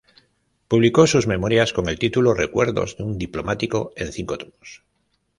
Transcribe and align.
Publicó 0.67 1.05
sus 1.05 1.27
memorias 1.27 1.73
con 1.73 1.87
el 1.87 1.99
título 1.99 2.33
"Recuerdos 2.33 2.97
de 2.97 3.03
un 3.03 3.19
diplomático" 3.19 3.93
en 3.95 4.11
cinco 4.11 4.35
tomos. 4.35 4.83